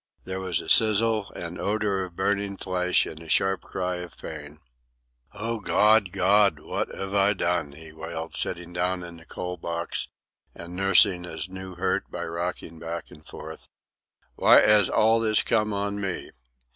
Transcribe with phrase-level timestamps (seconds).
[0.23, 4.57] There was a sizzle and odour of burning flesh, and a sharp cry of pain.
[5.31, 10.07] "Oh, Gawd, Gawd, wot 'ave I done?" he wailed; sitting down in the coal box
[10.55, 13.67] and nursing his new hurt by rocking back and forth.
[14.39, 16.31] "W'y 'as all this come on me?